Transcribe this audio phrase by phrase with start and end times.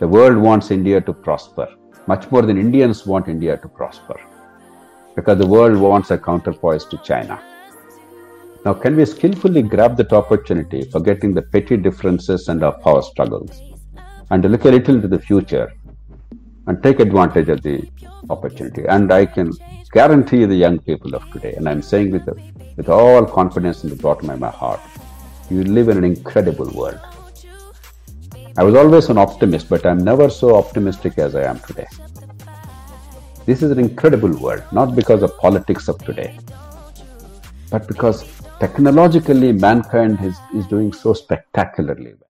[0.00, 1.66] The world wants India to prosper,
[2.06, 4.14] much more than Indians want India to prosper,
[5.16, 7.42] because the world wants a counterpoise to China.
[8.64, 13.60] Now, can we skillfully grab that opportunity, forgetting the petty differences and our power struggles,
[14.30, 15.72] and look a little into the future
[16.68, 17.90] and take advantage of the
[18.30, 18.84] opportunity?
[18.84, 19.52] And I can
[19.90, 22.28] guarantee the young people of today, and I'm saying with,
[22.76, 24.80] with all confidence in the bottom of my heart,
[25.50, 27.00] you live in an incredible world.
[28.58, 31.86] I was always an optimist, but I'm never so optimistic as I am today.
[33.46, 36.36] This is an incredible world, not because of politics of today,
[37.70, 38.24] but because
[38.58, 42.26] technologically mankind is, is doing so spectacularly well.